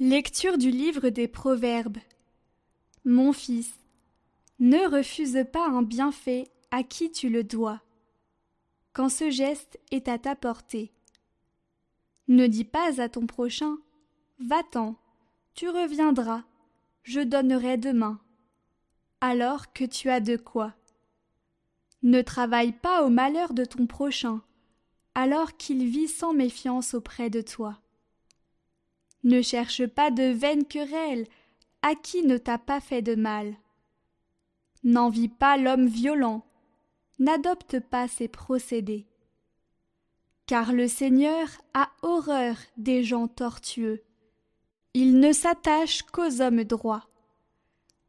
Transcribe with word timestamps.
Lecture 0.00 0.58
du 0.58 0.70
livre 0.70 1.08
des 1.08 1.26
Proverbes. 1.26 1.98
Mon 3.04 3.32
fils, 3.32 3.74
ne 4.60 4.78
refuse 4.88 5.44
pas 5.52 5.66
un 5.66 5.82
bienfait 5.82 6.46
à 6.70 6.84
qui 6.84 7.10
tu 7.10 7.28
le 7.28 7.42
dois, 7.42 7.82
quand 8.92 9.08
ce 9.08 9.28
geste 9.28 9.80
est 9.90 10.06
à 10.06 10.16
ta 10.16 10.36
portée. 10.36 10.92
Ne 12.28 12.46
dis 12.46 12.62
pas 12.62 13.00
à 13.00 13.08
ton 13.08 13.26
prochain 13.26 13.76
Va-t'en, 14.38 14.94
tu 15.54 15.68
reviendras, 15.68 16.44
je 17.02 17.20
donnerai 17.20 17.76
demain, 17.76 18.20
alors 19.20 19.72
que 19.72 19.84
tu 19.84 20.10
as 20.10 20.20
de 20.20 20.36
quoi. 20.36 20.74
Ne 22.04 22.22
travaille 22.22 22.70
pas 22.70 23.02
au 23.02 23.08
malheur 23.08 23.52
de 23.52 23.64
ton 23.64 23.88
prochain, 23.88 24.42
alors 25.16 25.56
qu'il 25.56 25.84
vit 25.88 26.06
sans 26.06 26.34
méfiance 26.34 26.94
auprès 26.94 27.30
de 27.30 27.40
toi. 27.40 27.80
Ne 29.24 29.42
cherche 29.42 29.86
pas 29.86 30.10
de 30.10 30.24
vaines 30.24 30.64
querelles 30.64 31.26
à 31.82 31.94
qui 31.94 32.22
ne 32.22 32.38
t'a 32.38 32.58
pas 32.58 32.80
fait 32.80 33.02
de 33.02 33.14
mal? 33.14 33.56
N'envie 34.84 35.28
pas 35.28 35.56
l'homme 35.56 35.86
violent, 35.86 36.44
n'adopte 37.18 37.80
pas 37.80 38.06
ses 38.08 38.28
procédés. 38.28 39.06
Car 40.46 40.72
le 40.72 40.88
Seigneur 40.88 41.48
a 41.74 41.90
horreur 42.02 42.56
des 42.76 43.02
gens 43.02 43.28
tortueux. 43.28 44.02
Il 44.94 45.20
ne 45.20 45.32
s'attache 45.32 46.02
qu'aux 46.02 46.40
hommes 46.40 46.64
droits. 46.64 47.08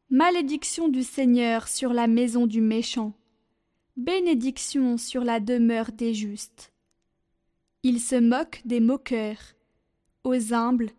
Malédiction 0.08 0.88
du 0.88 1.02
Seigneur 1.02 1.68
sur 1.68 1.92
la 1.92 2.06
maison 2.06 2.46
du 2.46 2.60
méchant. 2.60 3.12
Bénédiction 3.96 4.96
sur 4.96 5.22
la 5.22 5.40
demeure 5.40 5.92
des 5.92 6.14
justes. 6.14 6.72
Il 7.82 8.00
se 8.00 8.16
moque 8.16 8.62
des 8.64 8.80
moqueurs. 8.80 9.54
Aux 10.24 10.52
humbles, 10.54 10.90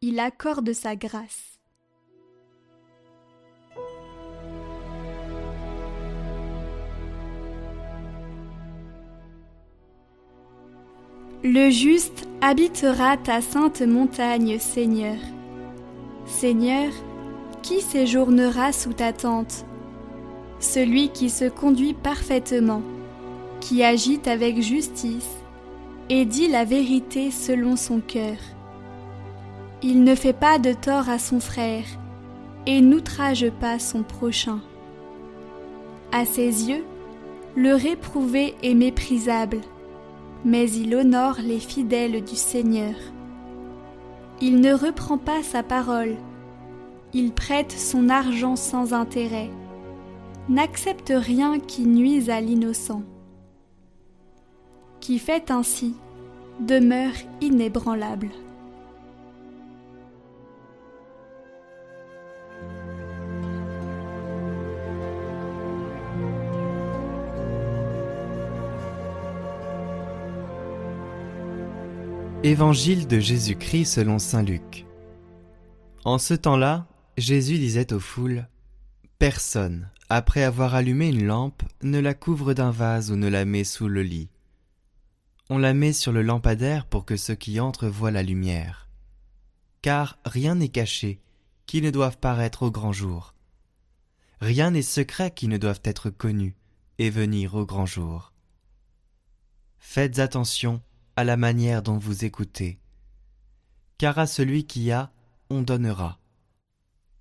il 0.00 0.20
accorde 0.20 0.72
sa 0.72 0.94
grâce. 0.94 1.58
Le 11.42 11.70
juste 11.70 12.28
habitera 12.40 13.16
ta 13.16 13.40
sainte 13.40 13.82
montagne, 13.82 14.58
Seigneur. 14.58 15.16
Seigneur, 16.26 16.92
qui 17.62 17.80
séjournera 17.80 18.72
sous 18.72 18.92
ta 18.92 19.12
tente? 19.12 19.64
Celui 20.60 21.10
qui 21.10 21.30
se 21.30 21.48
conduit 21.48 21.94
parfaitement, 21.94 22.82
qui 23.60 23.82
agit 23.82 24.20
avec 24.26 24.60
justice 24.60 25.36
et 26.08 26.24
dit 26.24 26.48
la 26.48 26.64
vérité 26.64 27.30
selon 27.30 27.76
son 27.76 28.00
cœur. 28.00 28.36
Il 29.80 30.02
ne 30.02 30.16
fait 30.16 30.32
pas 30.32 30.58
de 30.58 30.72
tort 30.72 31.08
à 31.08 31.20
son 31.20 31.38
frère 31.38 31.84
et 32.66 32.80
n'outrage 32.80 33.48
pas 33.60 33.78
son 33.78 34.02
prochain. 34.02 34.60
À 36.10 36.24
ses 36.24 36.68
yeux, 36.68 36.84
le 37.54 37.74
réprouvé 37.74 38.56
est 38.64 38.74
méprisable, 38.74 39.60
mais 40.44 40.68
il 40.70 40.96
honore 40.96 41.36
les 41.40 41.60
fidèles 41.60 42.24
du 42.24 42.34
Seigneur. 42.34 42.94
Il 44.40 44.60
ne 44.60 44.72
reprend 44.74 45.16
pas 45.16 45.44
sa 45.44 45.62
parole, 45.62 46.16
il 47.12 47.32
prête 47.32 47.72
son 47.72 48.08
argent 48.08 48.56
sans 48.56 48.92
intérêt, 48.92 49.50
n'accepte 50.48 51.12
rien 51.14 51.60
qui 51.60 51.86
nuise 51.86 52.30
à 52.30 52.40
l'innocent. 52.40 53.02
Qui 54.98 55.20
fait 55.20 55.52
ainsi 55.52 55.94
demeure 56.60 57.14
inébranlable. 57.40 58.30
Évangile 72.48 73.06
de 73.06 73.20
Jésus-Christ 73.20 73.84
selon 73.84 74.18
Saint 74.18 74.42
Luc. 74.42 74.86
En 76.06 76.16
ce 76.16 76.32
temps-là, 76.32 76.86
Jésus 77.18 77.58
disait 77.58 77.92
aux 77.92 78.00
foules 78.00 78.48
Personne, 79.18 79.90
après 80.08 80.44
avoir 80.44 80.74
allumé 80.74 81.08
une 81.08 81.26
lampe, 81.26 81.62
ne 81.82 81.98
la 81.98 82.14
couvre 82.14 82.54
d'un 82.54 82.70
vase 82.70 83.10
ou 83.10 83.16
ne 83.16 83.28
la 83.28 83.44
met 83.44 83.64
sous 83.64 83.86
le 83.86 84.02
lit. 84.02 84.30
On 85.50 85.58
la 85.58 85.74
met 85.74 85.92
sur 85.92 86.10
le 86.10 86.22
lampadaire 86.22 86.86
pour 86.86 87.04
que 87.04 87.18
ceux 87.18 87.34
qui 87.34 87.60
entrent 87.60 87.86
voient 87.86 88.10
la 88.10 88.22
lumière. 88.22 88.88
Car 89.82 90.18
rien 90.24 90.54
n'est 90.54 90.70
caché 90.70 91.20
qui 91.66 91.82
ne 91.82 91.90
doive 91.90 92.16
paraître 92.16 92.62
au 92.62 92.70
grand 92.70 92.94
jour. 92.94 93.34
Rien 94.40 94.70
n'est 94.70 94.80
secret 94.80 95.32
qui 95.32 95.48
ne 95.48 95.58
doive 95.58 95.80
être 95.84 96.08
connu 96.08 96.56
et 96.96 97.10
venir 97.10 97.56
au 97.56 97.66
grand 97.66 97.84
jour. 97.84 98.32
Faites 99.78 100.18
attention 100.18 100.80
à 101.18 101.24
la 101.24 101.36
manière 101.36 101.82
dont 101.82 101.98
vous 101.98 102.24
écoutez. 102.24 102.78
Car 103.98 104.20
à 104.20 104.28
celui 104.28 104.68
qui 104.68 104.92
a, 104.92 105.10
on 105.50 105.62
donnera, 105.62 106.20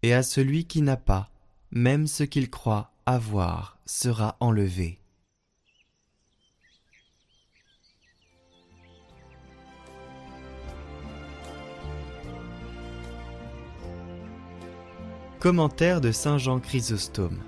et 0.03 0.13
à 0.13 0.21
celui 0.21 0.65
qui 0.65 0.83
n'a 0.83 0.97
pas, 0.97 1.31
même 1.71 2.05
ce 2.05 2.21
qu'il 2.21 2.51
croit 2.51 2.91
avoir 3.07 3.79
sera 3.87 4.37
enlevé. 4.39 5.01
Commentaire 15.39 16.01
de 16.01 16.11
Saint 16.11 16.37
Jean 16.37 16.59
Chrysostome 16.59 17.41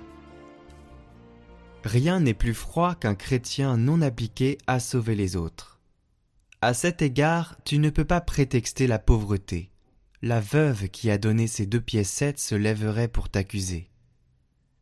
Rien 1.84 2.18
n'est 2.18 2.34
plus 2.34 2.54
froid 2.54 2.96
qu'un 2.96 3.14
chrétien 3.14 3.76
non 3.76 4.02
appliqué 4.02 4.58
à 4.66 4.80
sauver 4.80 5.14
les 5.14 5.36
autres. 5.36 5.79
À 6.62 6.74
cet 6.74 7.00
égard, 7.00 7.56
tu 7.64 7.78
ne 7.78 7.88
peux 7.88 8.04
pas 8.04 8.20
prétexter 8.20 8.86
la 8.86 8.98
pauvreté. 8.98 9.70
La 10.20 10.40
veuve 10.40 10.88
qui 10.88 11.10
a 11.10 11.16
donné 11.16 11.46
ses 11.46 11.64
deux 11.64 11.80
pièces 11.80 12.10
sept 12.10 12.38
se 12.38 12.54
lèverait 12.54 13.08
pour 13.08 13.30
t'accuser. 13.30 13.88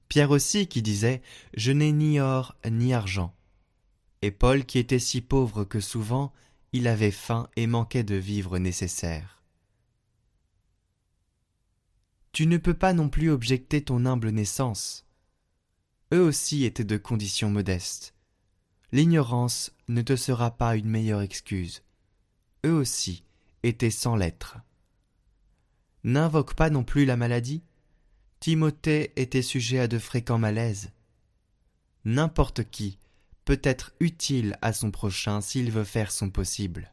Pierre 0.09 0.33
aussi 0.33 0.67
qui 0.67 0.83
disait 0.83 1.23
Je 1.55 1.71
n'ai 1.71 1.93
ni 1.93 2.19
or 2.19 2.57
ni 2.69 2.93
argent. 2.93 3.33
Et 4.23 4.33
Paul 4.33 4.65
qui 4.65 4.81
était 4.81 4.99
si 4.99 5.21
pauvre 5.21 5.63
que 5.63 5.79
souvent 5.79 6.33
il 6.73 6.89
avait 6.89 7.13
faim 7.13 7.49
et 7.55 7.69
manquait 7.69 8.03
de 8.03 8.17
vivres 8.17 8.59
nécessaires. 8.59 9.41
Tu 12.33 12.47
ne 12.47 12.57
peux 12.57 12.75
pas 12.75 12.93
non 12.93 13.09
plus 13.09 13.31
objecter 13.31 13.83
ton 13.83 14.05
humble 14.05 14.31
naissance. 14.31 15.07
Eux 16.13 16.23
aussi 16.23 16.65
étaient 16.65 16.85
de 16.85 16.97
conditions 16.97 17.51
modestes. 17.51 18.15
L'ignorance 18.91 19.73
ne 19.89 20.01
te 20.01 20.17
sera 20.17 20.51
pas 20.51 20.77
une 20.77 20.89
meilleure 20.89 21.21
excuse. 21.21 21.83
Eux 22.65 22.73
aussi 22.73 23.23
étaient 23.63 23.91
sans 23.91 24.17
lettres. 24.17 24.59
N'invoque 26.05 26.55
pas 26.55 26.71
non 26.71 26.85
plus 26.85 27.05
la 27.05 27.17
maladie. 27.17 27.63
Timothée 28.41 29.13
était 29.17 29.43
sujet 29.43 29.81
à 29.81 29.89
de 29.89 29.99
fréquents 29.99 30.39
malaises. 30.39 30.91
N'importe 32.05 32.65
qui 32.71 32.99
peut 33.45 33.61
être 33.63 33.93
utile 34.01 34.57
à 34.63 34.73
son 34.73 34.91
prochain 34.91 35.41
s'il 35.41 35.71
veut 35.71 35.85
faire 35.85 36.11
son 36.11 36.31
possible. 36.31 36.93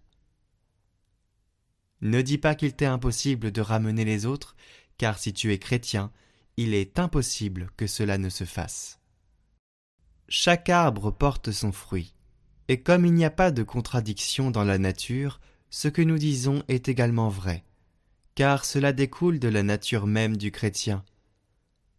Ne 2.02 2.22
dis 2.22 2.38
pas 2.38 2.56
qu'il 2.56 2.74
t'est 2.74 2.86
impossible 2.86 3.52
de 3.52 3.62
ramener 3.62 4.06
les 4.06 4.26
autres, 4.26 4.56
car 4.98 5.18
si 5.18 5.34
tu 5.34 5.54
es 5.54 5.60
chrétien, 5.60 6.12
il 6.58 6.74
est 6.74 7.00
impossible 7.00 7.70
que 7.78 7.88
cela 7.88 8.18
ne 8.18 8.30
se 8.30 8.44
fasse. 8.44 9.00
Chaque 10.28 10.70
arbre 10.70 11.12
porte 11.12 11.52
son 11.52 11.72
fruit, 11.72 12.16
et 12.68 12.82
comme 12.82 13.06
il 13.06 13.14
n'y 13.14 13.26
a 13.26 13.30
pas 13.30 13.52
de 13.52 13.62
contradiction 13.62 14.50
dans 14.50 14.64
la 14.64 14.80
nature, 14.80 15.40
ce 15.70 15.88
que 15.88 16.02
nous 16.02 16.18
disons 16.18 16.64
est 16.68 16.90
également 16.90 17.30
vrai, 17.30 17.64
car 18.34 18.66
cela 18.66 18.92
découle 18.92 19.38
de 19.40 19.48
la 19.48 19.62
nature 19.62 20.08
même 20.08 20.36
du 20.36 20.52
chrétien. 20.52 21.04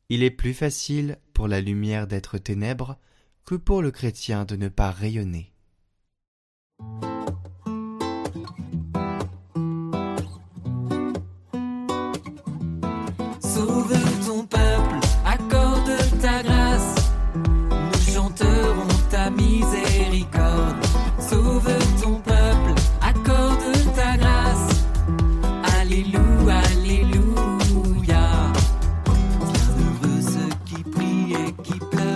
Il 0.09 0.25
est 0.25 0.31
plus 0.31 0.55
facile 0.55 1.19
pour 1.35 1.47
la 1.47 1.61
lumière 1.61 2.09
d'être 2.09 2.39
ténèbres 2.39 2.99
que 3.45 3.55
pour 3.55 3.81
le 3.81 3.93
chrétien 3.93 4.45
de 4.45 4.57
ne 4.57 4.69
pas 4.69 4.91
rayonner. 4.91 5.53
keep 31.67 32.16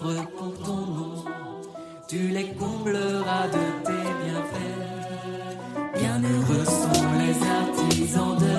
ton 0.00 0.86
nom, 0.86 1.24
tu 2.08 2.28
les 2.28 2.48
combleras 2.54 3.48
de 3.48 3.64
tes 3.84 4.06
bienfaits. 4.22 4.86
Bienheureux 5.94 6.64
sont 6.64 7.12
les 7.18 7.36
artisans 7.46 8.36
de 8.36 8.55